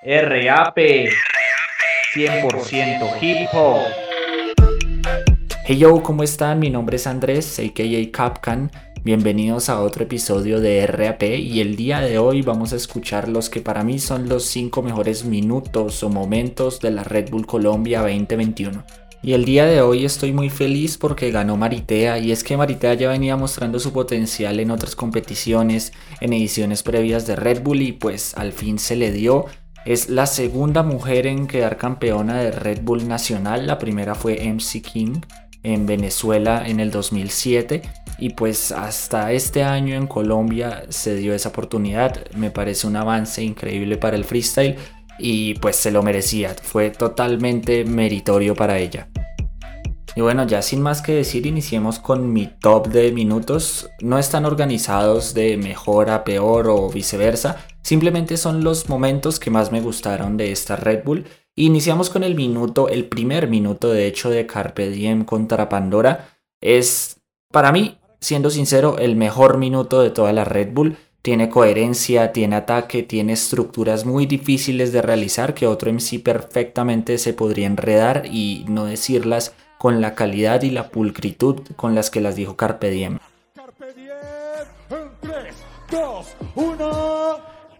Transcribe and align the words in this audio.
RAP 0.00 0.76
100% 2.14 3.18
hip 3.20 3.48
hop. 3.52 3.80
Hey 5.64 5.76
yo, 5.76 6.00
¿cómo 6.04 6.22
están? 6.22 6.60
Mi 6.60 6.70
nombre 6.70 6.98
es 6.98 7.08
Andrés, 7.08 7.58
aka 7.58 7.82
Capcan. 8.12 8.70
Bienvenidos 9.02 9.68
a 9.68 9.80
otro 9.80 10.04
episodio 10.04 10.60
de 10.60 10.86
RAP 10.86 11.24
y 11.24 11.60
el 11.60 11.74
día 11.74 11.98
de 12.00 12.18
hoy 12.18 12.42
vamos 12.42 12.72
a 12.72 12.76
escuchar 12.76 13.28
los 13.28 13.50
que 13.50 13.60
para 13.60 13.82
mí 13.82 13.98
son 13.98 14.28
los 14.28 14.44
5 14.44 14.82
mejores 14.82 15.24
minutos 15.24 16.00
o 16.04 16.08
momentos 16.08 16.78
de 16.78 16.92
la 16.92 17.02
Red 17.02 17.30
Bull 17.30 17.46
Colombia 17.46 18.02
2021. 18.02 18.84
Y 19.20 19.32
el 19.32 19.44
día 19.44 19.66
de 19.66 19.80
hoy 19.80 20.04
estoy 20.04 20.32
muy 20.32 20.48
feliz 20.48 20.96
porque 20.96 21.32
ganó 21.32 21.56
Maritea 21.56 22.20
y 22.20 22.30
es 22.30 22.44
que 22.44 22.56
Maritea 22.56 22.94
ya 22.94 23.08
venía 23.08 23.36
mostrando 23.36 23.80
su 23.80 23.92
potencial 23.92 24.60
en 24.60 24.70
otras 24.70 24.94
competiciones, 24.94 25.92
en 26.20 26.34
ediciones 26.34 26.84
previas 26.84 27.26
de 27.26 27.34
Red 27.34 27.62
Bull 27.62 27.82
y 27.82 27.90
pues 27.90 28.36
al 28.36 28.52
fin 28.52 28.78
se 28.78 28.94
le 28.94 29.10
dio. 29.10 29.46
Es 29.88 30.10
la 30.10 30.26
segunda 30.26 30.82
mujer 30.82 31.26
en 31.26 31.46
quedar 31.46 31.78
campeona 31.78 32.36
de 32.42 32.50
Red 32.50 32.82
Bull 32.82 33.08
Nacional, 33.08 33.66
la 33.66 33.78
primera 33.78 34.14
fue 34.14 34.34
MC 34.46 34.82
King 34.82 35.22
en 35.62 35.86
Venezuela 35.86 36.68
en 36.68 36.78
el 36.78 36.90
2007 36.90 37.80
y 38.18 38.34
pues 38.34 38.70
hasta 38.70 39.32
este 39.32 39.64
año 39.64 39.94
en 39.94 40.06
Colombia 40.06 40.82
se 40.90 41.16
dio 41.16 41.32
esa 41.32 41.48
oportunidad, 41.48 42.30
me 42.32 42.50
parece 42.50 42.86
un 42.86 42.96
avance 42.96 43.42
increíble 43.42 43.96
para 43.96 44.16
el 44.16 44.26
freestyle 44.26 44.76
y 45.18 45.54
pues 45.54 45.76
se 45.76 45.90
lo 45.90 46.02
merecía, 46.02 46.54
fue 46.62 46.90
totalmente 46.90 47.86
meritorio 47.86 48.54
para 48.54 48.76
ella. 48.76 49.08
Y 50.18 50.20
bueno, 50.20 50.44
ya 50.48 50.62
sin 50.62 50.82
más 50.82 51.00
que 51.00 51.12
decir, 51.12 51.46
iniciemos 51.46 52.00
con 52.00 52.32
mi 52.32 52.48
top 52.48 52.88
de 52.88 53.12
minutos. 53.12 53.88
No 54.00 54.18
están 54.18 54.46
organizados 54.46 55.32
de 55.32 55.56
mejor 55.56 56.10
a 56.10 56.24
peor 56.24 56.66
o 56.70 56.90
viceversa, 56.90 57.64
simplemente 57.84 58.36
son 58.36 58.64
los 58.64 58.88
momentos 58.88 59.38
que 59.38 59.52
más 59.52 59.70
me 59.70 59.80
gustaron 59.80 60.36
de 60.36 60.50
esta 60.50 60.74
Red 60.74 61.04
Bull. 61.04 61.24
Iniciamos 61.54 62.10
con 62.10 62.24
el 62.24 62.34
minuto, 62.34 62.88
el 62.88 63.04
primer 63.06 63.46
minuto 63.46 63.92
de 63.92 64.08
hecho 64.08 64.28
de 64.28 64.44
Carpe 64.44 64.90
Diem 64.90 65.24
contra 65.24 65.68
Pandora. 65.68 66.30
Es, 66.60 67.20
para 67.52 67.70
mí, 67.70 67.98
siendo 68.20 68.50
sincero, 68.50 68.98
el 68.98 69.14
mejor 69.14 69.56
minuto 69.56 70.02
de 70.02 70.10
toda 70.10 70.32
la 70.32 70.42
Red 70.42 70.72
Bull 70.72 70.96
tiene 71.22 71.48
coherencia, 71.48 72.32
tiene 72.32 72.56
ataque, 72.56 73.04
tiene 73.04 73.34
estructuras 73.34 74.04
muy 74.04 74.26
difíciles 74.26 74.90
de 74.90 75.00
realizar 75.00 75.54
que 75.54 75.68
otro 75.68 75.92
MC 75.92 76.20
perfectamente 76.24 77.18
se 77.18 77.34
podría 77.34 77.68
enredar 77.68 78.26
y 78.26 78.64
no 78.66 78.84
decirlas 78.84 79.54
con 79.78 80.00
la 80.00 80.14
calidad 80.14 80.62
y 80.62 80.70
la 80.70 80.88
pulcritud 80.88 81.60
con 81.76 81.94
las 81.94 82.10
que 82.10 82.20
las 82.20 82.36
dijo 82.36 82.56
Carpe 82.56 82.90
Diem. 82.90 83.18
Carpe 83.54 83.92
Diem 83.94 84.16
en 84.90 85.10
3, 85.20 85.54
2, 85.90 86.26
1. 86.56 87.07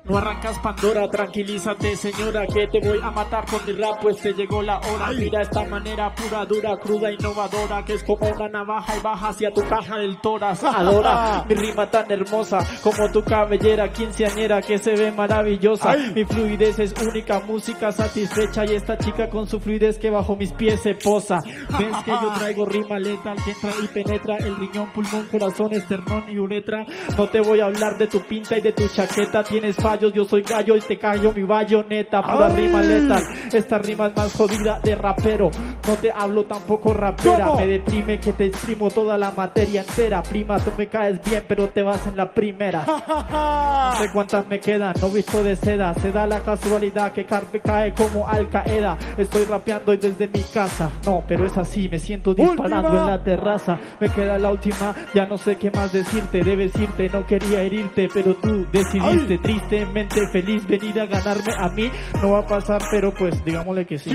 No 0.09 0.17
arrancas 0.17 0.59
Pandora, 0.61 1.07
tranquilízate 1.11 1.95
señora 1.95 2.47
que 2.47 2.67
te 2.67 2.81
voy 2.81 2.99
a 3.03 3.11
matar 3.11 3.45
con 3.45 3.61
mi 3.67 3.73
rap 3.73 4.01
pues 4.01 4.17
te 4.17 4.33
llegó 4.33 4.63
la 4.63 4.79
hora. 4.79 5.11
Mira 5.15 5.43
esta 5.43 5.65
manera 5.67 6.15
pura, 6.15 6.47
dura, 6.47 6.79
cruda, 6.79 7.13
innovadora 7.13 7.85
Que 7.85 7.93
es 7.93 8.03
como 8.05 8.27
una 8.27 8.49
navaja 8.49 8.97
y 8.97 9.01
baja 9.01 9.29
hacia 9.29 9.53
tu 9.53 9.61
caja 9.69 9.99
del 9.99 10.19
toras 10.23 10.65
Adora 10.65 11.45
mi 11.47 11.55
rima 11.55 11.91
tan 11.91 12.11
hermosa 12.11 12.59
como 12.83 13.11
tu 13.13 13.23
cabellera 13.23 13.93
quinceañera 13.93 14.63
que 14.63 14.79
se 14.79 14.95
ve 14.95 15.13
maravillosa. 15.13 15.95
Mi 16.15 16.25
fluidez 16.25 16.79
es 16.79 16.95
única, 17.03 17.41
música 17.41 17.93
satisfecha 17.93 18.65
Y 18.65 18.77
esta 18.77 18.97
chica 18.97 19.29
con 19.29 19.47
su 19.47 19.61
fluidez 19.61 19.99
que 19.99 20.09
bajo 20.09 20.37
mis 20.37 20.53
pies 20.53 20.81
se 20.81 20.95
posa. 20.95 21.41
Ves 21.79 21.97
que 22.05 22.11
yo 22.11 22.33
traigo 22.39 22.65
rima 22.65 22.99
letal 22.99 23.37
que 23.45 23.51
entra 23.51 23.73
y 23.83 23.87
penetra 23.89 24.37
El 24.39 24.57
riñón, 24.57 24.91
pulmón, 24.95 25.27
corazón, 25.31 25.75
esternón 25.75 26.25
y 26.31 26.39
uretra. 26.39 26.87
No 27.17 27.29
te 27.29 27.41
voy 27.41 27.61
a 27.61 27.67
hablar 27.67 27.99
de 27.99 28.07
tu 28.07 28.21
pinta 28.23 28.57
y 28.57 28.63
de 28.63 28.73
tu 28.73 28.89
chaqueta 28.89 29.45
Tienes 29.45 29.77
fallo 29.77 29.98
yo 30.07 30.25
soy 30.25 30.43
gallo 30.43 30.77
y 30.77 30.81
te 30.81 30.99
callo 30.99 31.33
mi 31.33 31.43
bayoneta, 31.43 32.23
pura 32.23 32.49
rima 32.49 32.81
letal. 32.81 33.23
Esta 33.53 33.79
rima 33.79 34.07
es 34.07 34.17
más 34.17 34.33
jodida 34.33 34.81
de 34.81 34.95
rapero. 34.95 35.51
No 35.87 35.95
te 35.95 36.13
hablo 36.13 36.45
tampoco 36.45 36.95
rapera, 36.95 37.55
me 37.55 37.67
deprime 37.67 38.21
que 38.21 38.33
te 38.33 38.47
exprimo 38.47 38.91
toda 38.91 39.19
la 39.19 39.33
materia 39.33 39.81
entera. 39.81 40.23
Prima, 40.23 40.59
tú 40.59 40.71
me 40.77 40.87
caes 40.87 41.21
bien, 41.25 41.45
pero 41.49 41.69
te 41.69 41.83
vas 41.83 42.07
en 42.07 42.17
la 42.17 42.33
primera. 42.33 42.85
No 42.87 43.99
sé 43.99 44.11
cuántas 44.13 44.47
me 44.47 44.61
quedan, 44.61 44.95
no 45.01 45.09
visto 45.09 45.43
de 45.43 45.57
seda. 45.57 45.95
Se 45.95 46.13
da 46.13 46.27
la 46.27 46.41
casualidad 46.41 47.13
que 47.13 47.25
Carpe 47.25 47.61
cae 47.61 47.93
como 47.95 48.29
Al 48.29 48.49
Qaeda. 48.49 48.97
Estoy 49.17 49.45
rapeando 49.45 49.97
desde 49.97 50.29
mi 50.29 50.43
casa. 50.43 50.91
No, 51.05 51.25
pero 51.27 51.47
es 51.47 51.57
así, 51.57 51.89
me 51.89 51.99
siento 51.99 52.35
disparando 52.35 53.01
en 53.01 53.07
la 53.07 53.23
terraza. 53.23 53.79
Me 53.99 54.09
queda 54.09 54.39
la 54.39 54.51
última, 54.51 54.95
ya 55.15 55.27
no 55.27 55.39
sé 55.39 55.57
qué 55.57 55.71
más 55.71 55.93
decirte. 55.93 56.45
Debes 56.45 56.75
irte, 56.77 57.09
no 57.09 57.27
quería 57.27 57.63
herirte, 57.63 58.09
pero 58.13 58.35
tú 58.35 58.67
decidiste 58.73 59.39
triste 59.39 59.87
feliz 60.33 60.67
venir 60.67 61.01
a 61.01 61.07
ganarme 61.07 61.53
a 61.57 61.69
mí. 61.69 61.91
No 62.23 62.31
va 62.31 62.41
a 62.41 62.47
pasar, 62.47 62.83
pero 62.91 63.13
pues 63.15 63.45
digámosle 63.45 63.87
que 63.87 63.99
sí. 63.99 64.11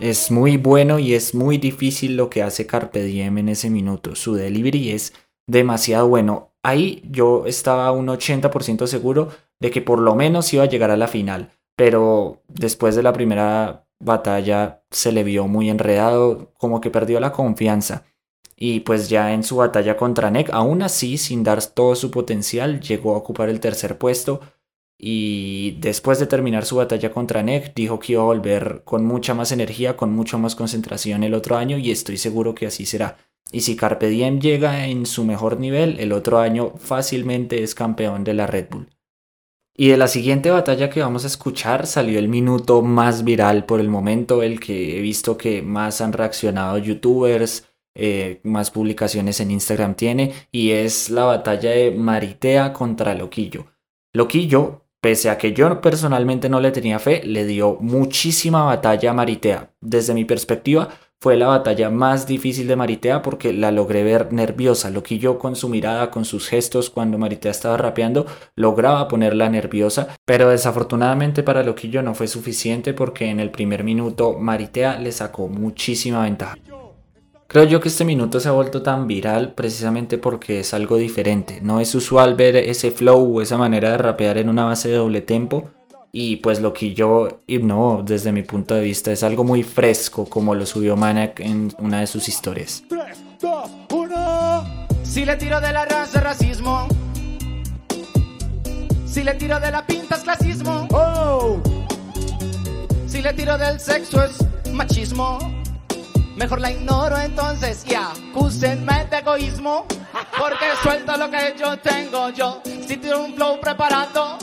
Es 0.00 0.30
muy 0.30 0.56
bueno 0.56 0.98
y 0.98 1.14
es 1.14 1.34
muy 1.34 1.58
difícil 1.58 2.16
lo 2.16 2.30
que 2.30 2.42
hace 2.42 2.66
Carpe 2.66 3.02
Diem 3.02 3.38
en 3.38 3.48
ese 3.48 3.68
minuto. 3.68 4.14
Su 4.14 4.34
delivery 4.34 4.90
es 4.90 5.12
demasiado 5.46 6.06
bueno. 6.08 6.52
Ahí 6.62 7.02
yo 7.10 7.46
estaba 7.46 7.90
un 7.90 8.06
80% 8.06 8.86
seguro 8.86 9.30
de 9.58 9.70
que 9.70 9.82
por 9.82 9.98
lo 9.98 10.14
menos 10.14 10.52
iba 10.52 10.62
a 10.62 10.68
llegar 10.68 10.90
a 10.90 10.96
la 10.96 11.08
final. 11.08 11.50
Pero 11.74 12.42
después 12.48 12.94
de 12.94 13.02
la 13.02 13.12
primera 13.12 13.86
batalla 13.98 14.82
se 14.90 15.10
le 15.10 15.24
vio 15.24 15.48
muy 15.48 15.68
enredado, 15.68 16.52
como 16.58 16.80
que 16.80 16.90
perdió 16.90 17.18
la 17.18 17.32
confianza 17.32 18.04
y 18.60 18.80
pues 18.80 19.08
ya 19.08 19.32
en 19.32 19.44
su 19.44 19.56
batalla 19.56 19.96
contra 19.96 20.32
Neck, 20.32 20.50
aún 20.52 20.82
así 20.82 21.16
sin 21.16 21.44
dar 21.44 21.64
todo 21.64 21.94
su 21.94 22.10
potencial, 22.10 22.80
llegó 22.80 23.14
a 23.14 23.18
ocupar 23.18 23.48
el 23.48 23.60
tercer 23.60 23.98
puesto 23.98 24.40
y 24.98 25.76
después 25.80 26.18
de 26.18 26.26
terminar 26.26 26.64
su 26.64 26.74
batalla 26.74 27.12
contra 27.12 27.44
Neck 27.44 27.72
dijo 27.76 28.00
que 28.00 28.14
iba 28.14 28.22
a 28.22 28.26
volver 28.26 28.82
con 28.84 29.04
mucha 29.04 29.32
más 29.32 29.52
energía, 29.52 29.96
con 29.96 30.12
mucha 30.12 30.38
más 30.38 30.56
concentración 30.56 31.22
el 31.22 31.34
otro 31.34 31.56
año 31.56 31.78
y 31.78 31.92
estoy 31.92 32.16
seguro 32.16 32.56
que 32.56 32.66
así 32.66 32.84
será. 32.84 33.16
Y 33.52 33.60
si 33.60 33.76
Carpe 33.76 34.08
Diem 34.08 34.40
llega 34.40 34.86
en 34.88 35.06
su 35.06 35.24
mejor 35.24 35.60
nivel, 35.60 36.00
el 36.00 36.10
otro 36.10 36.40
año 36.40 36.74
fácilmente 36.78 37.62
es 37.62 37.76
campeón 37.76 38.24
de 38.24 38.34
la 38.34 38.48
Red 38.48 38.66
Bull. 38.70 38.88
Y 39.72 39.86
de 39.90 39.96
la 39.96 40.08
siguiente 40.08 40.50
batalla 40.50 40.90
que 40.90 41.00
vamos 41.00 41.22
a 41.22 41.28
escuchar 41.28 41.86
salió 41.86 42.18
el 42.18 42.26
minuto 42.26 42.82
más 42.82 43.22
viral 43.22 43.66
por 43.66 43.78
el 43.78 43.88
momento, 43.88 44.42
el 44.42 44.58
que 44.58 44.98
he 44.98 45.00
visto 45.00 45.38
que 45.38 45.62
más 45.62 46.00
han 46.00 46.12
reaccionado 46.12 46.78
youtubers, 46.78 47.68
eh, 47.98 48.40
más 48.44 48.70
publicaciones 48.70 49.40
en 49.40 49.50
Instagram 49.50 49.94
tiene 49.96 50.32
y 50.52 50.70
es 50.70 51.10
la 51.10 51.24
batalla 51.24 51.70
de 51.70 51.90
Maritea 51.90 52.72
contra 52.72 53.14
Loquillo. 53.14 53.66
Loquillo, 54.12 54.84
pese 55.00 55.30
a 55.30 55.36
que 55.36 55.52
yo 55.52 55.80
personalmente 55.80 56.48
no 56.48 56.60
le 56.60 56.70
tenía 56.70 57.00
fe, 57.00 57.22
le 57.24 57.44
dio 57.44 57.76
muchísima 57.80 58.62
batalla 58.62 59.10
a 59.10 59.14
Maritea. 59.14 59.70
Desde 59.80 60.14
mi 60.14 60.24
perspectiva, 60.24 60.88
fue 61.20 61.36
la 61.36 61.48
batalla 61.48 61.90
más 61.90 62.28
difícil 62.28 62.68
de 62.68 62.76
Maritea 62.76 63.22
porque 63.22 63.52
la 63.52 63.72
logré 63.72 64.04
ver 64.04 64.32
nerviosa. 64.32 64.88
Loquillo 64.90 65.40
con 65.40 65.56
su 65.56 65.68
mirada, 65.68 66.12
con 66.12 66.24
sus 66.24 66.46
gestos, 66.46 66.90
cuando 66.90 67.18
Maritea 67.18 67.50
estaba 67.50 67.76
rapeando, 67.76 68.24
lograba 68.54 69.08
ponerla 69.08 69.48
nerviosa. 69.48 70.16
Pero 70.24 70.50
desafortunadamente 70.50 71.42
para 71.42 71.64
Loquillo 71.64 72.02
no 72.02 72.14
fue 72.14 72.28
suficiente 72.28 72.94
porque 72.94 73.26
en 73.26 73.40
el 73.40 73.50
primer 73.50 73.82
minuto 73.82 74.34
Maritea 74.38 75.00
le 75.00 75.10
sacó 75.10 75.48
muchísima 75.48 76.22
ventaja. 76.22 76.56
Creo 77.50 77.64
yo 77.64 77.80
que 77.80 77.88
este 77.88 78.04
minuto 78.04 78.40
se 78.40 78.48
ha 78.50 78.52
vuelto 78.52 78.82
tan 78.82 79.06
viral 79.06 79.54
precisamente 79.54 80.18
porque 80.18 80.60
es 80.60 80.74
algo 80.74 80.98
diferente. 80.98 81.60
No 81.62 81.80
es 81.80 81.94
usual 81.94 82.34
ver 82.34 82.56
ese 82.56 82.90
flow 82.90 83.38
o 83.38 83.40
esa 83.40 83.56
manera 83.56 83.90
de 83.90 83.96
rapear 83.96 84.36
en 84.36 84.50
una 84.50 84.66
base 84.66 84.90
de 84.90 84.96
doble 84.96 85.22
tempo. 85.22 85.70
Y 86.12 86.36
pues 86.36 86.60
lo 86.60 86.74
que 86.74 86.92
yo, 86.92 87.40
no, 87.48 88.02
desde 88.04 88.32
mi 88.32 88.42
punto 88.42 88.74
de 88.74 88.82
vista, 88.82 89.12
es 89.12 89.22
algo 89.22 89.44
muy 89.44 89.62
fresco 89.62 90.26
como 90.26 90.54
lo 90.54 90.66
subió 90.66 90.94
Manak 90.94 91.40
en 91.40 91.72
una 91.78 92.00
de 92.00 92.06
sus 92.06 92.28
historias. 92.28 92.84
3, 92.86 93.02
2, 93.40 93.70
1. 93.94 94.88
Si 95.02 95.24
le 95.24 95.36
tiro 95.36 95.58
de 95.58 95.72
la 95.72 95.86
raza, 95.86 96.20
racismo. 96.20 96.86
Si 99.06 99.24
le 99.24 99.32
tiro 99.36 99.58
de 99.58 99.70
la 99.70 99.86
pinta, 99.86 100.16
es 100.16 100.22
clasismo. 100.22 100.86
Oh. 100.90 101.62
Si 103.06 103.22
le 103.22 103.32
tiro 103.32 103.56
del 103.56 103.80
sexo, 103.80 104.22
es 104.22 104.70
machismo. 104.70 105.57
Mejor 106.38 106.60
la 106.60 106.70
ignoro 106.70 107.18
entonces 107.18 107.84
y 107.84 107.94
acúsenme 107.94 109.06
de 109.10 109.18
egoísmo. 109.18 109.86
Porque 110.38 110.66
suelto 110.80 111.16
lo 111.16 111.28
que 111.28 111.56
yo 111.58 111.76
tengo 111.78 112.30
yo. 112.30 112.62
Si 112.86 112.96
tiro 112.96 113.24
un 113.24 113.34
flow 113.34 113.60
preparado. 113.60 114.38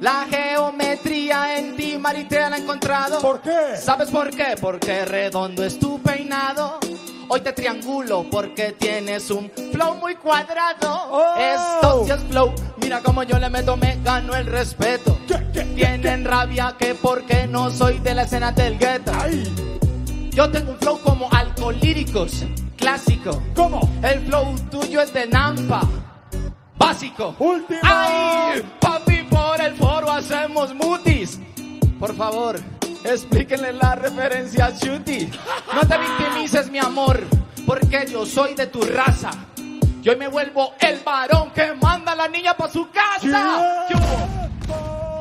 La 0.00 0.26
geometría 0.28 1.56
en 1.56 1.76
ti, 1.76 1.96
Maritea, 1.98 2.50
la 2.50 2.56
he 2.56 2.60
encontrado. 2.62 3.20
¿Por 3.20 3.40
qué? 3.42 3.76
¿Sabes 3.76 4.10
por 4.10 4.30
qué? 4.30 4.56
Porque 4.60 5.04
redondo 5.04 5.62
es 5.62 5.78
tu 5.78 6.02
peinado. 6.02 6.80
Hoy 7.28 7.42
te 7.42 7.52
triangulo 7.52 8.26
porque 8.28 8.72
tienes 8.72 9.30
un 9.30 9.52
flow 9.72 9.94
muy 9.96 10.16
cuadrado. 10.16 11.10
Oh. 11.12 11.34
Esto 11.38 12.04
sí 12.06 12.10
es 12.10 12.24
flow. 12.24 12.52
Mira 12.78 13.02
como 13.02 13.22
yo 13.22 13.38
le 13.38 13.48
meto, 13.50 13.76
me 13.76 14.00
gano 14.02 14.34
el 14.34 14.46
respeto. 14.46 15.16
Tienen 15.76 16.24
rabia 16.24 16.74
que 16.76 16.96
porque 16.96 17.46
no 17.46 17.70
soy 17.70 18.00
de 18.00 18.14
la 18.14 18.22
escena 18.22 18.50
del 18.50 18.78
gueto. 18.78 19.12
Ay. 19.14 19.69
Yo 20.32 20.50
tengo 20.50 20.72
un 20.72 20.78
flow 20.78 21.00
como 21.00 21.28
alcolíricos, 21.32 22.44
clásico. 22.76 23.42
¿Cómo? 23.54 23.90
El 24.02 24.20
flow 24.26 24.54
tuyo 24.70 25.00
es 25.00 25.12
de 25.12 25.26
Nampa, 25.26 25.82
básico. 26.78 27.34
Último. 27.38 27.80
¡Ay! 27.82 28.62
Papi, 28.80 29.24
por 29.28 29.60
estamos 30.18 30.74
mutis. 30.74 31.40
Por 31.98 32.14
favor, 32.14 32.60
explíquenle 33.04 33.72
la 33.72 33.94
referencia 33.96 34.66
a 34.66 34.78
Chuti. 34.78 35.30
No 35.74 35.80
te 35.86 35.98
victimices, 35.98 36.70
mi 36.70 36.78
amor, 36.78 37.20
porque 37.66 38.06
yo 38.10 38.24
soy 38.24 38.54
de 38.54 38.66
tu 38.66 38.82
raza. 38.82 39.30
Yo 40.02 40.12
hoy 40.12 40.18
me 40.18 40.28
vuelvo 40.28 40.72
el 40.80 41.00
varón 41.00 41.50
que 41.50 41.74
manda 41.74 42.12
a 42.12 42.16
la 42.16 42.28
niña 42.28 42.54
para 42.56 42.72
su 42.72 42.88
casa. 42.90 43.86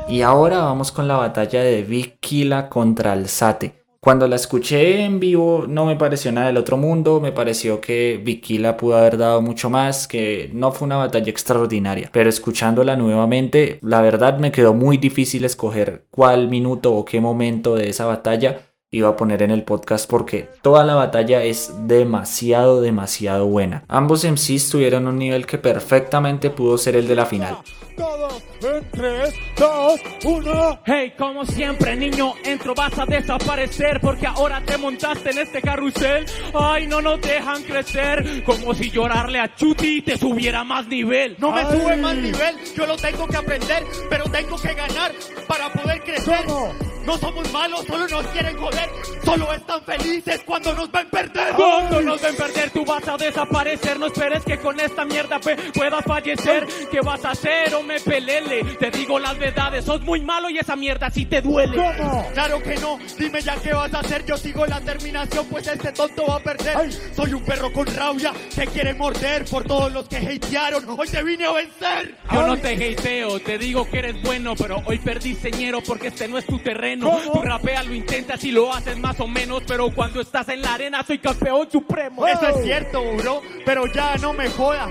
Y 0.08 0.22
ahora 0.22 0.60
vamos 0.60 0.92
con 0.92 1.08
la 1.08 1.18
batalla 1.18 1.62
de 1.62 1.84
Vikila 1.84 2.70
contra 2.70 3.12
Alzate. 3.14 3.79
Cuando 4.02 4.30
la 4.30 4.38
escuché 4.38 5.04
en 5.04 5.20
vivo 5.20 5.66
no 5.68 5.86
me 5.86 5.98
pareció 5.98 6.32
nada 6.32 6.48
del 6.48 6.56
otro 6.56 6.78
mundo, 6.78 7.20
me 7.20 7.34
pareció 7.34 7.82
que 7.82 8.18
Vikila 8.24 8.78
pudo 8.78 8.96
haber 8.96 9.18
dado 9.18 9.42
mucho 9.42 9.70
más, 9.70 10.08
que 10.08 10.50
no 10.54 10.72
fue 10.72 10.86
una 10.86 10.96
batalla 10.96 11.30
extraordinaria, 11.30 12.10
pero 12.14 12.30
escuchándola 12.30 12.96
nuevamente, 12.96 13.78
la 13.82 14.02
verdad 14.02 14.40
me 14.40 14.54
quedó 14.54 14.74
muy 14.74 14.96
difícil 14.96 15.44
escoger 15.44 16.06
cuál 16.12 16.48
minuto 16.48 16.94
o 16.96 17.04
qué 17.04 17.20
momento 17.20 17.76
de 17.76 17.90
esa 17.90 18.06
batalla 18.06 18.69
iba 18.92 19.10
a 19.10 19.16
poner 19.16 19.44
en 19.44 19.52
el 19.52 19.64
podcast 19.64 20.10
porque 20.10 20.50
toda 20.64 20.84
la 20.84 20.96
batalla 20.96 21.44
es 21.44 21.72
demasiado, 21.86 22.82
demasiado 22.82 23.46
buena. 23.46 23.84
Ambos 23.88 24.24
MCs 24.24 24.70
tuvieron 24.70 25.08
un 25.08 25.20
nivel 25.20 25.46
que 25.46 25.60
perfectamente 25.60 26.50
pudo 26.50 26.78
ser 26.78 26.96
el 26.96 27.08
de 27.08 27.16
la 27.16 27.28
final. 27.28 27.58
Todos 27.96 28.42
en 28.64 28.90
3, 28.92 29.34
2, 29.58 30.00
1. 30.24 30.80
Hey, 30.86 31.14
como 31.18 31.46
siempre, 31.46 31.96
niño, 31.96 32.34
entro, 32.44 32.74
vas 32.74 32.98
a 32.98 33.06
desaparecer 33.06 34.00
porque 34.02 34.26
ahora 34.26 34.62
te 34.66 34.78
montaste 34.78 35.30
en 35.32 35.38
este 35.38 35.62
carrusel. 35.62 36.26
Ay, 36.54 36.88
no 36.88 37.00
nos 37.02 37.22
dejan 37.22 37.62
crecer, 37.64 38.44
como 38.44 38.74
si 38.74 38.90
llorarle 38.90 39.40
a 39.40 39.54
Chuti 39.54 40.02
te 40.02 40.18
subiera 40.18 40.64
más 40.64 40.88
nivel. 40.88 41.36
No 41.40 41.52
me 41.52 41.62
Ay. 41.62 41.80
sube 41.80 41.98
más 41.98 42.16
nivel, 42.16 42.56
yo 42.76 42.88
lo 42.88 42.96
tengo 42.98 43.28
que 43.28 43.38
aprender, 43.38 43.84
pero 44.10 44.24
tengo 44.26 44.58
que 44.58 44.74
ganar 44.74 45.12
para 45.48 45.72
poder 45.72 46.02
crecer. 46.04 46.46
¿Cómo? 46.48 46.74
No 47.10 47.18
somos 47.18 47.52
malos, 47.52 47.86
solo 47.88 48.08
nos 48.08 48.24
quieren 48.28 48.56
joder, 48.56 48.88
solo 49.26 49.52
están 49.52 49.82
felices 49.82 50.42
cuando 50.46 50.76
nos 50.76 50.92
ven 50.92 51.10
perder. 51.10 51.54
Cuando 51.56 52.02
nos 52.02 52.22
ven 52.22 52.36
perder, 52.36 52.70
tú 52.70 52.86
vas 52.86 53.08
a 53.08 53.18
desaparecer. 53.18 53.98
No 53.98 54.06
esperes 54.06 54.44
que 54.44 54.60
con 54.60 54.80
esta 54.80 55.06
mierda 55.06 55.40
puedas 55.40 56.06
fallecer. 56.06 56.68
¿Qué 56.92 57.02
vas 57.02 57.26
a 57.26 57.32
hacer 57.32 57.74
o 57.74 57.82
me 57.82 58.00
pelele? 58.00 58.64
Te 58.76 58.92
digo 58.92 59.18
las 59.18 59.40
verdades, 59.40 59.86
sos 59.86 60.02
muy 60.02 60.22
malo 60.22 60.52
y 60.52 60.60
esa 60.60 60.76
mierda 60.76 61.10
sí 61.10 61.26
te 61.26 61.42
duele. 61.42 61.78
¿Cómo? 61.78 62.30
Claro 62.32 62.62
que 62.62 62.76
no, 62.76 63.00
dime 63.18 63.42
ya 63.42 63.56
qué 63.56 63.74
vas 63.74 63.92
a 63.92 64.02
hacer, 64.02 64.24
yo 64.28 64.38
sigo 64.38 64.68
la 64.68 64.80
terminación, 64.80 65.48
pues 65.48 65.66
este 65.66 65.92
tonto 65.92 66.28
va 66.28 66.36
a 66.36 66.40
perder. 66.44 66.78
Ay. 66.78 66.96
Soy 67.16 67.34
un 67.34 67.44
perro 67.44 67.74
con 67.74 67.88
rabia 67.88 68.34
que 68.54 68.68
quiere 68.68 68.94
morder 68.94 69.46
por 69.46 69.64
todos 69.64 69.92
los 69.92 70.08
que 70.08 70.18
hatearon, 70.18 70.86
hoy 70.88 71.08
te 71.08 71.24
vine 71.24 71.46
a 71.46 71.54
vencer. 71.54 72.16
Yo 72.32 72.46
no 72.46 72.56
te 72.56 72.76
hateo, 72.76 73.40
te 73.40 73.58
digo 73.58 73.90
que 73.90 73.98
eres 73.98 74.22
bueno, 74.22 74.54
pero 74.56 74.84
hoy 74.86 75.00
perdí 75.00 75.34
señero 75.34 75.82
porque 75.82 76.10
este 76.10 76.28
no 76.28 76.38
es 76.38 76.46
tu 76.46 76.60
terreno. 76.60 76.99
¿Cómo? 77.00 77.34
Tú 77.34 77.42
rapeas, 77.42 77.86
lo 77.86 77.94
intentas 77.94 78.44
y 78.44 78.52
lo 78.52 78.74
haces 78.74 78.98
más 78.98 79.20
o 79.20 79.28
menos, 79.28 79.64
pero 79.68 79.94
cuando 79.94 80.22
estás 80.22 80.50
en 80.50 80.62
la 80.62 80.74
arena 80.74 81.04
soy 81.06 81.20
campeón 81.20 81.70
supremo. 81.72 82.28
Eso 82.28 82.48
es 82.48 82.64
cierto, 82.64 83.04
bro, 83.18 83.42
pero 83.66 83.86
ya 83.88 84.16
no 84.18 84.34
me 84.34 84.50
joda. 84.50 84.90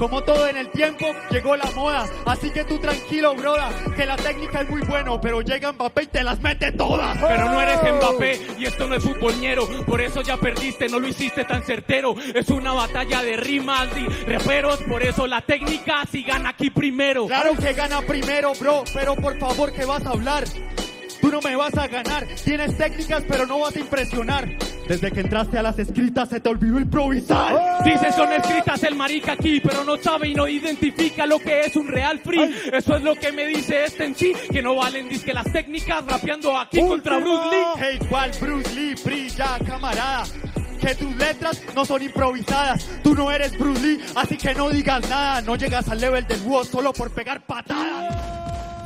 Como 0.00 0.22
todo 0.22 0.48
en 0.48 0.56
el 0.56 0.70
tiempo, 0.70 1.04
llegó 1.30 1.56
la 1.56 1.70
moda. 1.72 2.08
Así 2.24 2.48
que 2.50 2.64
tú 2.64 2.78
tranquilo, 2.78 3.34
broda, 3.34 3.68
que 3.94 4.06
la 4.06 4.16
técnica 4.16 4.62
es 4.62 4.70
muy 4.70 4.80
bueno, 4.80 5.20
pero 5.20 5.42
llega 5.42 5.72
Mbappé 5.72 6.04
y 6.04 6.06
te 6.06 6.22
las 6.22 6.40
mete 6.40 6.72
todas. 6.72 7.18
Pero 7.18 7.44
no 7.50 7.60
eres 7.60 7.82
Mbappé 7.82 8.40
y 8.58 8.64
esto 8.64 8.86
no 8.86 8.94
es 8.94 9.04
futbolñero, 9.04 9.68
por 9.84 10.00
eso 10.00 10.22
ya 10.22 10.38
perdiste, 10.38 10.88
no 10.88 11.00
lo 11.00 11.06
hiciste 11.06 11.44
tan 11.44 11.62
certero. 11.64 12.14
Es 12.34 12.48
una 12.48 12.72
batalla 12.72 13.22
de 13.22 13.36
rimas 13.36 13.88
y 13.94 14.06
reperos, 14.24 14.78
por 14.84 15.02
eso 15.02 15.26
la 15.26 15.42
técnica 15.42 16.02
sí 16.10 16.22
gana 16.22 16.48
aquí 16.48 16.70
primero. 16.70 17.26
Claro 17.26 17.52
que 17.54 17.74
gana 17.74 18.00
primero, 18.00 18.54
bro, 18.58 18.84
pero 18.94 19.14
por 19.16 19.38
favor, 19.38 19.70
¿qué 19.70 19.84
vas 19.84 20.06
a 20.06 20.12
hablar? 20.12 20.44
Tú 21.20 21.30
no 21.30 21.40
me 21.40 21.56
vas 21.56 21.76
a 21.76 21.86
ganar. 21.86 22.26
Tienes 22.44 22.76
técnicas, 22.76 23.22
pero 23.28 23.46
no 23.46 23.60
vas 23.60 23.76
a 23.76 23.80
impresionar. 23.80 24.48
Desde 24.88 25.12
que 25.12 25.20
entraste 25.20 25.56
a 25.56 25.62
las 25.62 25.78
escritas 25.78 26.28
se 26.28 26.40
te 26.40 26.48
olvidó 26.48 26.80
improvisar. 26.80 27.84
Dice 27.84 28.10
son 28.12 28.32
escritas 28.32 28.82
el 28.82 28.96
marica 28.96 29.32
aquí, 29.32 29.60
pero 29.60 29.84
no 29.84 29.96
sabe 29.98 30.28
y 30.28 30.34
no 30.34 30.48
identifica 30.48 31.26
lo 31.26 31.38
que 31.38 31.60
es 31.60 31.76
un 31.76 31.86
real 31.86 32.18
free. 32.18 32.52
Eso 32.72 32.96
es 32.96 33.02
lo 33.02 33.14
que 33.14 33.30
me 33.30 33.46
dice 33.46 33.84
este 33.84 34.04
en 34.06 34.16
sí, 34.16 34.32
que 34.50 34.60
no 34.60 34.74
valen 34.74 35.08
disque 35.08 35.32
las 35.32 35.50
técnicas 35.52 36.04
rapeando 36.04 36.58
aquí 36.58 36.80
contra 36.80 37.18
Bruce 37.18 37.50
Lee. 37.50 37.64
Hey, 37.78 37.98
¿cuál 38.08 38.32
Bruce 38.40 38.74
Lee? 38.74 38.94
Brilla, 39.04 39.58
camarada. 39.64 40.24
Que 40.80 40.94
tus 40.94 41.14
letras 41.14 41.62
no 41.74 41.84
son 41.84 42.02
improvisadas. 42.02 42.88
Tú 43.04 43.14
no 43.14 43.30
eres 43.30 43.56
Bruce 43.56 43.80
Lee, 43.86 44.00
así 44.16 44.36
que 44.36 44.54
no 44.54 44.70
digas 44.70 45.08
nada. 45.08 45.40
No 45.42 45.54
llegas 45.54 45.88
al 45.88 46.00
level 46.00 46.26
del 46.26 46.40
WoW 46.40 46.64
solo 46.64 46.92
por 46.92 47.10
pegar 47.12 47.42
patadas. 47.42 48.39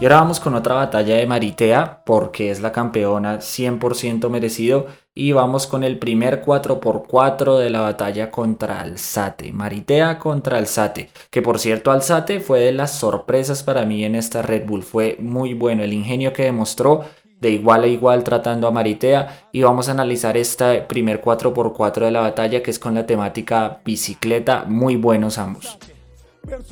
Y 0.05 0.06
ahora 0.06 0.21
vamos 0.21 0.39
con 0.39 0.55
otra 0.55 0.75
batalla 0.75 1.17
de 1.17 1.27
Maritea, 1.27 2.03
porque 2.05 2.51
es 2.51 2.61
la 2.61 2.73
campeona 2.73 3.39
100% 3.39 4.29
merecido. 4.29 4.85
Y 5.15 5.33
vamos 5.33 5.67
con 5.67 5.83
el 5.83 5.99
primer 5.99 6.45
4x4 6.45 7.56
de 7.56 7.71
la 7.71 7.81
batalla 7.81 8.31
contra 8.31 8.83
Alzate. 8.83 9.51
Maritea 9.51 10.19
contra 10.19 10.59
Alzate. 10.59 11.09
Que 11.31 11.41
por 11.41 11.59
cierto, 11.59 11.91
Alzate 11.91 12.41
fue 12.41 12.61
de 12.61 12.73
las 12.73 12.91
sorpresas 12.99 13.62
para 13.62 13.87
mí 13.87 14.05
en 14.05 14.15
esta 14.15 14.43
Red 14.43 14.67
Bull. 14.67 14.83
Fue 14.83 15.17
muy 15.21 15.55
bueno 15.55 15.83
el 15.83 15.95
ingenio 15.95 16.35
que 16.35 16.45
demostró 16.45 17.06
de 17.41 17.53
igual 17.53 17.85
a 17.85 17.87
igual 17.87 18.25
tratando 18.25 18.69
a 18.69 18.73
Maritea. 18.73 19.47
Y 19.53 19.62
vamos 19.62 19.89
a 19.89 19.93
analizar 19.93 20.37
este 20.37 20.83
primer 20.83 21.23
4x4 21.23 22.05
de 22.05 22.11
la 22.11 22.21
batalla 22.21 22.62
que 22.62 22.71
es 22.71 22.79
con 22.79 22.95
la 22.95 23.06
temática 23.06 23.81
bicicleta. 23.83 24.67
Muy 24.69 24.97
buenos 24.97 25.39
ambos. 25.39 25.79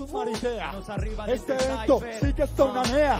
Versus 0.02 0.12
Maritea. 0.12 0.72
Este 1.28 1.52
evento 1.54 2.00
sí 2.20 2.32
que 2.32 2.42
está 2.42 2.64
una 2.64 2.82
mea. 2.84 3.18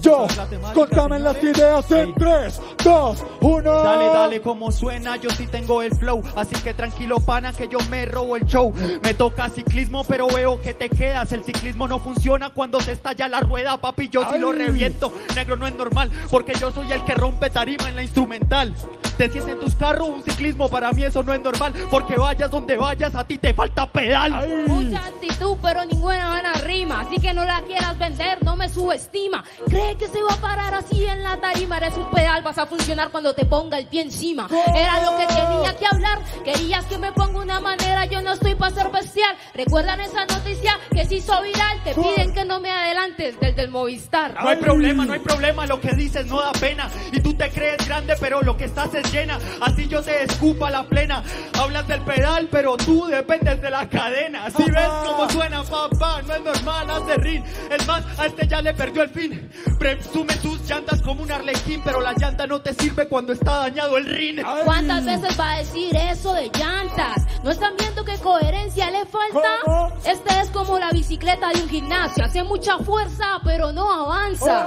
Yo, 0.00 0.26
contame 0.74 1.20
las 1.20 1.40
ideas 1.44 1.88
en 1.92 2.12
3, 2.14 2.60
2, 2.82 3.24
1. 3.40 3.72
Dale, 3.72 4.06
dale, 4.06 4.42
como 4.42 4.72
suena, 4.72 5.14
yo 5.16 5.30
sí 5.30 5.46
tengo 5.46 5.80
el 5.80 5.94
flow. 5.94 6.24
Así 6.34 6.56
que 6.56 6.74
tranquilo, 6.74 7.20
pana, 7.20 7.52
que 7.52 7.68
yo 7.68 7.78
me 7.88 8.04
robo 8.06 8.34
el 8.34 8.44
show. 8.44 8.74
Me 9.00 9.14
toca 9.14 9.48
ciclismo, 9.48 10.02
pero 10.02 10.26
veo 10.26 10.60
que 10.60 10.74
te 10.74 10.88
quedas. 10.88 11.30
El 11.30 11.44
ciclismo 11.44 11.86
no 11.86 12.00
funciona 12.00 12.50
cuando 12.50 12.80
se 12.80 12.92
estalla 12.92 13.28
la 13.28 13.40
rueda, 13.40 13.76
papi. 13.76 14.08
Yo 14.08 14.28
sí 14.32 14.38
lo 14.38 14.50
reviento. 14.50 15.12
Negro 15.36 15.56
no 15.56 15.68
es 15.68 15.74
normal, 15.76 16.10
porque 16.30 16.52
yo 16.54 16.72
soy 16.72 16.90
el 16.90 17.04
que 17.04 17.14
rompe 17.14 17.48
tarima 17.50 17.88
en 17.88 17.94
la 17.94 18.02
instrumental. 18.02 18.74
Te 19.16 19.30
sientes 19.30 19.54
en 19.54 19.60
tus 19.60 19.76
carros, 19.76 20.08
un 20.08 20.24
ciclismo 20.24 20.68
para 20.68 20.90
mí 20.90 21.04
eso 21.04 21.22
no 21.22 21.32
es 21.32 21.40
normal. 21.40 21.74
Porque 21.92 22.16
vayas 22.16 22.50
donde 22.50 22.76
vayas, 22.76 23.14
a 23.14 23.22
ti 23.22 23.38
te 23.38 23.54
falta 23.54 23.86
pedal. 23.86 24.34
Ay. 24.34 24.64
Mucha 24.66 25.06
actitud, 25.06 25.56
pero 25.62 25.84
ninguna 25.84 26.11
buena 26.16 26.54
rima. 26.54 27.00
Así 27.00 27.20
que 27.20 27.32
no 27.32 27.44
la 27.44 27.62
quieras 27.62 27.98
vender, 27.98 28.42
no 28.42 28.56
me 28.56 28.68
subestima. 28.68 29.44
Cree 29.66 29.96
que 29.96 30.08
se 30.08 30.22
va 30.22 30.34
a 30.34 30.36
parar 30.36 30.74
así 30.74 31.04
en 31.06 31.22
la 31.22 31.36
tarima. 31.38 31.76
Eres 31.78 31.96
un 31.96 32.10
pedal, 32.10 32.42
vas 32.42 32.58
a 32.58 32.66
funcionar 32.66 33.10
cuando 33.10 33.34
te 33.34 33.44
ponga 33.44 33.78
el 33.78 33.86
pie 33.86 34.02
encima. 34.02 34.48
Era 34.74 35.02
lo 35.02 35.16
que 35.16 35.26
tenía 35.26 35.76
que 35.76 35.86
hablar. 35.86 36.18
Querías 36.44 36.84
que 36.86 36.98
me 36.98 37.12
ponga 37.12 37.40
una 37.40 37.60
manera, 37.60 38.06
yo 38.06 38.20
no 38.22 38.32
estoy 38.32 38.54
para 38.54 38.74
ser 38.74 38.90
bestial. 38.90 39.36
¿Recuerdan 39.54 40.00
esa 40.00 40.24
noticia 40.26 40.78
que 40.90 41.04
se 41.04 41.16
hizo 41.16 41.40
viral? 41.42 41.82
Te 41.84 41.94
piden 41.94 42.34
que 42.34 42.44
no 42.44 42.60
me 42.60 42.70
adelantes 42.70 43.38
del 43.40 43.52
del 43.54 43.70
Movistar. 43.70 44.34
No 44.42 44.48
hay 44.48 44.56
problema, 44.56 45.04
no 45.04 45.12
hay 45.12 45.20
problema, 45.20 45.66
lo 45.66 45.80
que 45.80 45.92
dices 45.94 46.26
no 46.26 46.40
da 46.40 46.52
pena. 46.52 46.88
Y 47.12 47.20
tú 47.20 47.34
te 47.34 47.50
crees 47.50 47.86
grande, 47.86 48.14
pero 48.20 48.42
lo 48.42 48.56
que 48.56 48.64
estás 48.64 48.94
es 48.94 49.10
llena. 49.12 49.38
Así 49.60 49.86
yo 49.88 50.02
te 50.02 50.24
escupa 50.24 50.70
la 50.70 50.84
plena. 50.84 51.22
Hablas 51.58 51.86
del 51.86 52.00
pedal, 52.02 52.48
pero 52.50 52.76
tú 52.76 53.06
dependes 53.06 53.60
de 53.60 53.70
la 53.70 53.88
cadena. 53.88 54.50
Si 54.50 54.64
ves 54.64 54.88
cómo 55.04 55.28
suena, 55.30 55.62
papá, 55.62 56.01
no 56.02 56.34
es 56.34 56.42
normal, 56.42 56.90
hace 56.90 57.16
rin. 57.16 57.44
Es 57.70 57.86
más, 57.86 58.04
a 58.18 58.26
este 58.26 58.46
ya 58.46 58.60
le 58.60 58.74
perdió 58.74 59.02
el 59.02 59.10
fin. 59.10 59.50
Presume 59.78 60.34
tus 60.36 60.60
llantas 60.68 61.00
como 61.00 61.22
un 61.22 61.30
arlequín, 61.30 61.80
pero 61.84 62.00
la 62.00 62.12
llanta 62.14 62.46
no 62.46 62.60
te 62.60 62.74
sirve 62.74 63.08
cuando 63.08 63.32
está 63.32 63.58
dañado 63.58 63.96
el 63.96 64.06
rin. 64.06 64.42
¿Cuántas 64.64 65.04
veces 65.04 65.38
va 65.38 65.52
a 65.52 65.58
decir 65.58 65.94
eso 65.96 66.34
de 66.34 66.50
llantas? 66.58 67.24
¿No 67.44 67.50
están 67.50 67.74
viendo 67.78 68.04
qué 68.04 68.18
coherencia 68.18 68.90
le 68.90 69.06
falta? 69.06 69.48
¿Cómo? 69.64 69.92
Este 70.04 70.40
es 70.40 70.50
como 70.50 70.78
la 70.78 70.90
bicicleta 70.90 71.50
de 71.50 71.62
un 71.62 71.68
gimnasio. 71.68 72.24
Hace 72.24 72.42
mucha 72.42 72.78
fuerza, 72.78 73.40
pero 73.44 73.72
no 73.72 73.90
avanza. 73.92 74.64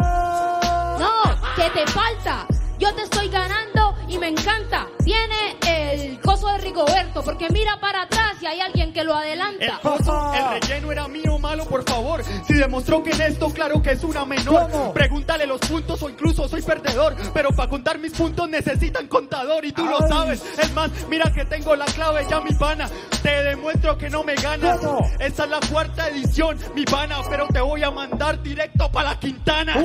No, 0.99 1.23
que 1.55 1.69
te 1.71 1.85
falta. 1.91 2.47
Yo 2.79 2.93
te 2.93 3.03
estoy 3.03 3.29
ganando 3.29 3.95
y 4.07 4.17
me 4.17 4.29
encanta. 4.29 4.87
Tiene 5.03 5.57
el 5.67 6.19
de 6.41 6.57
Rigoberto, 6.57 7.23
porque 7.23 7.49
mira 7.49 7.79
para 7.79 8.03
atrás 8.03 8.35
y 8.41 8.45
hay 8.45 8.59
alguien 8.59 8.91
que 8.91 9.03
lo 9.03 9.13
El 9.21 9.41
adelanta. 9.41 9.79
el 10.35 10.61
relleno 10.61 10.91
era 10.91 11.07
mío, 11.07 11.39
malo, 11.39 11.65
por 11.65 11.87
favor. 11.87 12.23
Si 12.45 12.53
demostró 12.53 13.01
que 13.01 13.11
en 13.11 13.21
esto, 13.21 13.49
claro 13.51 13.81
que 13.81 13.91
es 13.91 14.03
una 14.03 14.25
menor. 14.25 14.69
¿Cómo? 14.69 14.93
Pregúntale 14.93 15.45
los 15.47 15.59
puntos 15.61 16.01
o 16.03 16.09
incluso 16.09 16.47
soy 16.47 16.61
perdedor. 16.61 17.15
Pero 17.33 17.49
para 17.55 17.69
contar 17.69 17.97
mis 17.99 18.11
puntos 18.13 18.49
necesitan 18.49 19.07
contador 19.07 19.63
y 19.65 19.71
tú 19.71 19.85
lo 19.85 19.99
sabes. 20.07 20.43
Es 20.57 20.71
más, 20.73 20.91
mira 21.09 21.31
que 21.33 21.45
tengo 21.45 21.75
la 21.75 21.85
clave 21.85 22.25
ya, 22.29 22.41
mi 22.41 22.53
pana. 22.53 22.89
Te 23.21 23.43
demuestro 23.43 23.97
que 23.97 24.09
no 24.09 24.23
me 24.23 24.35
ganas. 24.35 24.79
¿Cómo? 24.79 24.99
Esta 25.19 25.43
es 25.45 25.49
la 25.49 25.59
cuarta 25.71 26.09
edición, 26.09 26.57
mi 26.75 26.85
pana. 26.85 27.17
Pero 27.29 27.47
te 27.47 27.61
voy 27.61 27.83
a 27.83 27.91
mandar 27.91 28.41
directo 28.41 28.91
para 28.91 29.09
la 29.11 29.19
Quintana. 29.19 29.75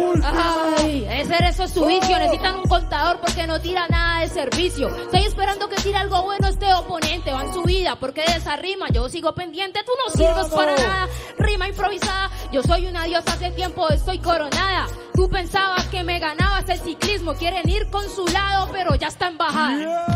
Ay, 0.79 1.07
ese 1.11 1.37
eso 1.51 1.65
es 1.65 1.71
su 1.73 1.85
vicio. 1.85 2.19
Necesitan 2.19 2.57
un 2.57 2.65
contador 2.65 3.21
porque 3.21 3.47
no 3.47 3.61
tira 3.61 3.87
nada 3.89 4.21
de 4.21 4.29
servicio. 4.29 4.89
Estoy 4.97 5.25
esperando 5.25 5.69
que 5.69 5.77
tire 5.77 5.97
algo 5.97 6.23
bueno 6.23 6.40
este 6.49 6.73
oponente. 6.75 7.33
Va 7.33 7.45
en 7.45 7.55
su 7.55 7.63
vida 7.63 7.97
porque 8.01 8.23
de 8.23 8.33
esa 8.37 8.57
rima 8.57 8.89
yo 8.93 9.09
sigo 9.09 9.35
pendiente. 9.35 9.81
Tú 9.87 9.93
no 10.05 10.13
sirves 10.13 10.49
para 10.53 10.75
nada. 10.77 11.09
Rima 11.39 11.69
improvisada. 11.69 12.31
Yo 12.53 12.63
soy 12.63 12.87
una 12.87 13.05
diosa 13.05 13.33
hace 13.33 13.53
tiempo, 13.53 13.89
estoy 13.91 14.19
coronada. 14.19 14.89
Tú 15.15 15.21
Tú 15.21 15.29
pensabas 15.29 15.85
que 15.89 16.03
me 16.03 16.19
ganabas 16.19 16.67
el 16.71 16.79
ciclismo, 16.79 17.35
quieren 17.35 17.69
ir 17.69 17.91
con 17.91 18.09
su 18.09 18.27
lado, 18.29 18.71
pero 18.73 18.95
ya 18.95 19.09
está 19.09 19.29
en 19.29 19.37
bajada. 19.37 20.07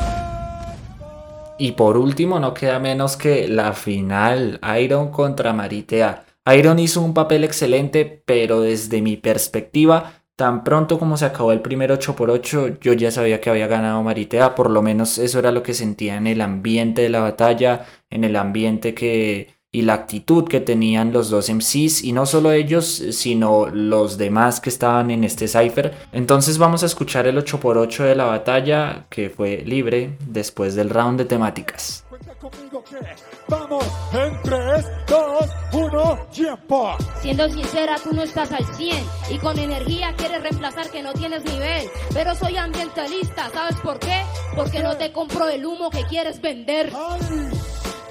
Y 1.59 1.73
por 1.73 1.99
último, 1.99 2.41
no 2.41 2.55
queda 2.55 2.79
menos 2.79 3.19
que 3.19 3.47
la 3.47 3.75
final, 3.75 4.59
Iron 4.81 5.11
contra 5.11 5.53
Maritea. 5.53 6.25
Iron 6.57 6.79
hizo 6.79 7.03
un 7.03 7.13
papel 7.13 7.45
excelente, 7.45 8.23
pero 8.25 8.63
desde 8.63 9.03
mi 9.03 9.19
perspectiva, 9.19 10.23
tan 10.37 10.65
pronto 10.65 10.99
como 10.99 11.17
se 11.17 11.27
acabó 11.27 11.53
el 11.53 11.61
primer 11.61 11.91
8x8, 11.91 12.79
yo 12.81 12.93
ya 12.93 13.11
sabía 13.11 13.41
que 13.41 13.51
había 13.51 13.67
ganado 13.67 14.03
Maritea, 14.03 14.55
por 14.55 14.71
lo 14.71 14.83
menos 14.83 15.19
eso 15.19 15.39
era 15.39 15.53
lo 15.53 15.63
que 15.63 15.75
sentía 15.75 16.17
en 16.17 16.27
el 16.27 16.41
ambiente 16.41 17.03
de 17.03 17.09
la 17.09 17.21
batalla, 17.21 17.87
en 18.11 18.25
el 18.25 18.37
ambiente 18.37 18.95
que 18.95 19.55
y 19.75 19.83
la 19.83 19.95
actitud 19.95 20.47
que 20.47 20.61
tenían 20.61 21.13
los 21.13 21.31
dos 21.31 21.51
MCs 21.51 22.05
y 22.05 22.13
no 22.13 22.27
solo 22.27 22.53
ellos 22.53 22.87
sino 23.11 23.67
los 23.67 24.19
demás 24.19 24.61
que 24.61 24.71
estaban 24.71 25.11
en 25.11 25.25
este 25.25 25.49
cipher. 25.49 25.93
Entonces 26.13 26.59
vamos 26.59 26.85
a 26.85 26.87
escuchar 26.87 27.27
el 27.27 27.37
8x8 27.39 28.05
de 28.05 28.15
la 28.15 28.27
batalla 28.27 29.07
que 29.11 29.31
fue 29.31 29.65
libre 29.67 30.17
después 30.29 30.77
del 30.77 30.91
round 30.91 31.19
de 31.19 31.25
temáticas. 31.25 32.05
Vamos 33.49 33.85
en 34.13 34.41
3, 34.43 34.87
2, 35.07 35.51
1, 35.73 36.19
tiempo. 36.33 36.97
Siendo 37.21 37.49
sincera, 37.51 37.97
tú 38.03 38.13
no 38.15 38.23
estás 38.23 38.51
al 38.53 38.65
100 38.65 39.05
y 39.31 39.39
con 39.39 39.59
energía 39.59 40.15
quieres 40.17 40.43
reemplazar 40.43 40.91
que 40.91 41.03
no 41.03 41.13
tienes 41.13 41.45
nivel. 41.45 41.89
Pero 42.15 42.35
soy 42.35 42.57
ambientalista, 42.57 43.51
¿sabes 43.51 43.77
por 43.81 43.99
qué? 43.99 44.23
Porque 44.57 44.83
no 44.83 44.97
te 44.97 45.13
compro 45.13 45.49
el 45.49 45.67
humo 45.67 45.91
que 45.91 46.05
quieres 46.05 46.41
vender. 46.41 46.91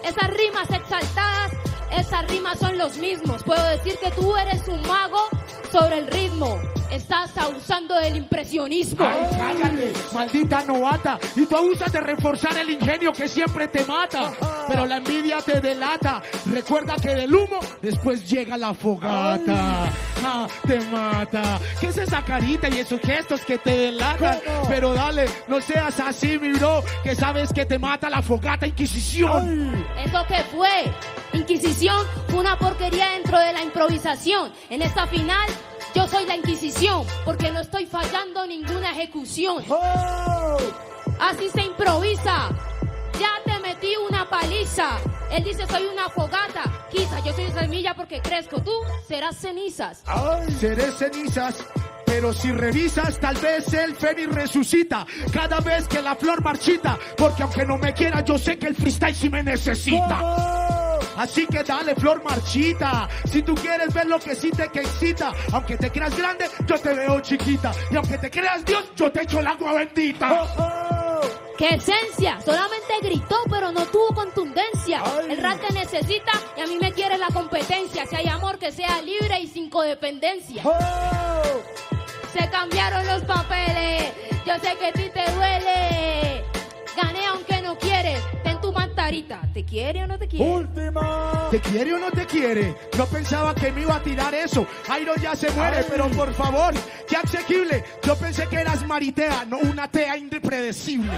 Esas 0.03 0.29
rimas 0.29 0.69
exaltadas, 0.69 1.51
esas 1.97 2.27
rimas 2.27 2.59
son 2.59 2.77
los 2.77 2.97
mismos. 2.97 3.43
Puedo 3.43 3.65
decir 3.69 3.97
que 3.97 4.11
tú 4.11 4.35
eres 4.37 4.67
un 4.67 4.81
mago 4.83 5.29
sobre 5.71 5.99
el 5.99 6.07
ritmo. 6.07 6.59
Estás 6.93 7.35
abusando 7.37 7.95
del 7.95 8.17
impresionismo. 8.17 9.03
Ay, 9.03 9.25
cállate, 9.35 9.93
maldita 10.13 10.63
novata. 10.63 11.17
Y 11.35 11.47
tú 11.47 11.57
abusas 11.57 11.91
de 11.91 11.99
reforzar 11.99 12.55
el 12.55 12.69
ingenio 12.69 13.11
que 13.11 13.27
siempre 13.27 13.67
te 13.67 13.83
mata. 13.83 14.31
Pero 14.67 14.85
la 14.85 14.97
envidia 14.97 15.41
te 15.41 15.59
delata. 15.59 16.21
Recuerda 16.45 16.95
que 17.01 17.15
del 17.15 17.33
humo 17.33 17.59
después 17.81 18.29
llega 18.29 18.57
la 18.57 18.75
fogata. 18.75 19.89
Ah, 20.23 20.47
te 20.67 20.79
mata. 20.81 21.59
¿Qué 21.79 21.87
es 21.87 21.97
esa 21.97 22.23
carita 22.23 22.69
y 22.69 22.77
esos 22.79 23.01
gestos 23.01 23.41
que 23.41 23.57
te 23.57 23.75
delatan? 23.75 24.39
Pero 24.69 24.93
dale, 24.93 25.25
no 25.47 25.59
seas 25.61 25.99
así, 25.99 26.37
mi 26.37 26.51
bro. 26.51 26.83
Que 27.03 27.15
sabes 27.15 27.51
que 27.51 27.65
te 27.65 27.79
mata 27.79 28.07
la 28.07 28.21
fogata 28.21 28.67
Inquisición. 28.67 29.83
¿Eso 29.97 30.23
qué 30.27 30.43
fue? 30.55 30.93
Inquisición 31.33 32.05
fue 32.27 32.39
una 32.41 32.55
porquería 32.57 33.09
dentro 33.09 33.39
de 33.39 33.51
la 33.51 33.63
improvisación. 33.63 34.53
En 34.69 34.83
esta 34.83 35.07
final 35.07 35.49
yo 35.93 36.07
soy 36.07 36.25
la 36.25 36.35
Inquisición 36.35 37.05
porque 37.25 37.51
no 37.51 37.59
estoy 37.59 37.85
fallando 37.85 38.45
ninguna 38.47 38.91
ejecución. 38.91 39.63
Así 41.19 41.49
se 41.49 41.61
improvisa. 41.61 42.49
Ya 43.19 43.29
te 43.45 43.59
metí 43.59 43.93
una 44.09 44.27
paliza. 44.29 44.97
Él 45.31 45.43
dice 45.43 45.65
soy 45.67 45.85
una 45.85 46.09
fogata. 46.09 46.63
Quizá 46.91 47.19
yo 47.23 47.33
soy 47.33 47.51
semilla 47.51 47.93
porque 47.95 48.21
crezco. 48.21 48.61
Tú 48.61 48.71
serás 49.07 49.37
cenizas. 49.37 50.03
Seré 50.59 50.91
cenizas. 50.91 51.65
Pero 52.05 52.33
si 52.33 52.51
revisas, 52.51 53.19
tal 53.19 53.35
vez 53.37 53.73
el 53.73 53.95
fénix 53.95 54.33
resucita 54.33 55.05
cada 55.31 55.59
vez 55.61 55.87
que 55.87 56.01
la 56.01 56.15
flor 56.15 56.43
marchita. 56.43 56.97
Porque 57.17 57.43
aunque 57.43 57.65
no 57.65 57.77
me 57.77 57.93
quiera, 57.93 58.23
yo 58.23 58.37
sé 58.37 58.57
que 58.57 58.67
el 58.67 58.75
freestyle 58.75 59.15
sí 59.15 59.29
me 59.29 59.41
necesita. 59.41 60.62
Así 61.17 61.45
que 61.47 61.63
dale, 61.63 61.95
flor 61.95 62.23
marchita. 62.23 63.07
Si 63.25 63.41
tú 63.41 63.55
quieres 63.55 63.93
ver 63.93 64.07
lo 64.07 64.19
que 64.19 64.35
sí 64.35 64.51
te 64.51 64.69
que 64.69 64.81
excita, 64.81 65.31
aunque 65.51 65.77
te 65.77 65.91
creas 65.91 66.15
grande, 66.17 66.45
yo 66.65 66.77
te 66.77 66.93
veo 66.93 67.19
chiquita. 67.19 67.71
Y 67.91 67.95
aunque 67.95 68.17
te 68.17 68.29
creas 68.31 68.65
Dios, 68.65 68.83
yo 68.95 69.11
te 69.11 69.23
echo 69.23 69.39
el 69.39 69.47
agua 69.47 69.73
bendita. 69.73 71.21
¡Qué 71.57 71.75
esencia! 71.75 72.41
Solamente 72.41 72.93
gritó, 73.01 73.37
pero 73.49 73.71
no 73.71 73.85
tuvo 73.85 74.07
contundencia. 74.15 75.03
El 75.29 75.37
rap 75.37 75.59
te 75.61 75.73
necesita 75.73 76.31
y 76.57 76.61
a 76.61 76.67
mí 76.67 76.77
me 76.81 76.91
quiere 76.91 77.17
la 77.17 77.27
competencia. 77.27 78.05
Si 78.07 78.15
hay 78.15 78.27
amor, 78.27 78.57
que 78.57 78.71
sea 78.71 79.01
libre 79.01 79.39
y 79.39 79.47
sin 79.47 79.69
codependencia. 79.69 80.63
Se 82.33 82.49
cambiaron 82.49 83.05
los 83.05 83.21
papeles. 83.23 84.11
Yo 84.45 84.55
sé 84.55 84.75
que 84.77 84.87
a 84.87 84.93
ti 84.93 85.09
te 85.13 85.31
duele. 85.31 86.43
Gané 86.97 87.25
aunque 87.27 87.61
no 87.61 87.77
quieres. 87.77 88.19
Mantarita. 89.03 89.41
¿Te 89.53 89.65
quiere 89.65 90.03
o 90.03 90.07
no 90.07 90.17
te 90.17 90.27
quiere? 90.29 90.49
Última. 90.49 91.49
¿Te 91.51 91.59
quiere 91.59 91.93
o 91.93 91.99
no 91.99 92.09
te 92.09 92.25
quiere? 92.25 92.73
No 92.97 93.05
pensaba 93.05 93.53
que 93.53 93.69
me 93.73 93.81
iba 93.81 93.97
a 93.97 94.01
tirar 94.01 94.33
eso. 94.33 94.65
Airo 94.87 95.15
ya 95.15 95.35
se 95.35 95.51
muere, 95.51 95.83
pero 95.89 96.09
por 96.11 96.33
favor, 96.33 96.73
qué 97.05 97.17
asequible. 97.17 97.83
Yo 98.01 98.15
pensé 98.15 98.47
que 98.47 98.55
eras 98.55 98.87
maritea, 98.87 99.43
no 99.43 99.57
una 99.57 99.89
tea 99.89 100.15
impredecible. 100.17 101.11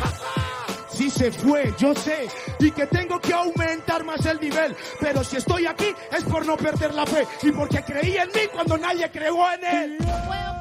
Sí 0.89 1.11
se 1.11 1.31
fue, 1.31 1.75
yo 1.77 1.93
sé, 1.93 2.27
y 2.59 2.71
que 2.71 2.87
tengo 2.87 3.19
que 3.19 3.33
aumentar 3.33 4.03
más 4.03 4.25
el 4.25 4.39
nivel. 4.39 4.75
Pero 4.99 5.23
si 5.23 5.37
estoy 5.37 5.67
aquí 5.67 5.93
es 6.11 6.23
por 6.23 6.43
no 6.43 6.57
perder 6.57 6.91
la 6.91 7.05
fe 7.05 7.27
y 7.43 7.51
porque 7.51 7.83
creí 7.83 8.17
en 8.17 8.29
mí 8.29 8.47
cuando 8.51 8.79
nadie 8.79 9.11
creó 9.11 9.45
en 9.51 9.63
él. 9.63 9.97
No 9.99 10.05
puedo 10.05 10.29
creer. 10.29 10.54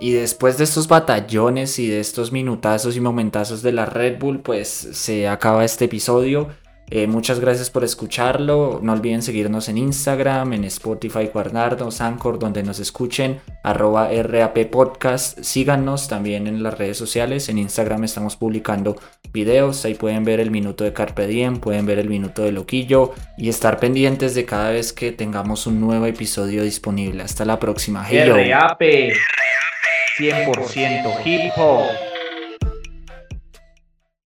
Y 0.00 0.12
después 0.12 0.56
de 0.56 0.64
estos 0.64 0.88
batallones 0.88 1.78
y 1.78 1.86
de 1.86 2.00
estos 2.00 2.32
minutazos 2.32 2.96
y 2.96 3.00
momentazos 3.00 3.62
de 3.62 3.72
la 3.72 3.84
Red 3.84 4.18
Bull, 4.18 4.40
pues 4.40 4.68
se 4.68 5.28
acaba 5.28 5.64
este 5.64 5.84
episodio. 5.84 6.48
Eh, 6.92 7.06
muchas 7.06 7.38
gracias 7.38 7.70
por 7.70 7.84
escucharlo. 7.84 8.80
No 8.82 8.92
olviden 8.92 9.22
seguirnos 9.22 9.68
en 9.68 9.78
Instagram, 9.78 10.54
en 10.54 10.64
Spotify, 10.64 11.28
Guardardos, 11.32 12.00
Anchor, 12.00 12.38
donde 12.38 12.64
nos 12.64 12.80
escuchen, 12.80 13.40
arroba 13.62 14.08
RAP 14.10 14.70
Podcast. 14.70 15.38
Síganos 15.42 16.08
también 16.08 16.48
en 16.48 16.64
las 16.64 16.76
redes 16.76 16.96
sociales. 16.96 17.48
En 17.48 17.58
Instagram 17.58 18.02
estamos 18.02 18.34
publicando 18.36 18.96
videos. 19.32 19.84
Ahí 19.84 19.94
pueden 19.94 20.24
ver 20.24 20.40
el 20.40 20.50
minuto 20.50 20.82
de 20.82 20.92
Carpe 20.92 21.28
Diem, 21.28 21.58
pueden 21.58 21.86
ver 21.86 22.00
el 22.00 22.08
minuto 22.08 22.42
de 22.42 22.50
Loquillo 22.50 23.12
y 23.38 23.50
estar 23.50 23.78
pendientes 23.78 24.34
de 24.34 24.44
cada 24.44 24.70
vez 24.70 24.92
que 24.92 25.12
tengamos 25.12 25.68
un 25.68 25.78
nuevo 25.78 26.06
episodio 26.06 26.64
disponible. 26.64 27.22
Hasta 27.22 27.44
la 27.44 27.60
próxima. 27.60 28.04
Hey. 28.04 28.50
RAP 28.50 28.82
100% 30.20 31.20
hip 31.22 31.52
hop. 31.54 32.09